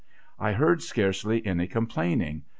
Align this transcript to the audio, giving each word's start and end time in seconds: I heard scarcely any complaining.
I 0.39 0.53
heard 0.53 0.81
scarcely 0.81 1.45
any 1.45 1.67
complaining. 1.67 2.45